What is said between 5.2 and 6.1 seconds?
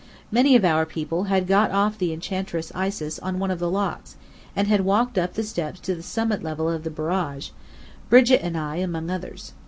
the steps to the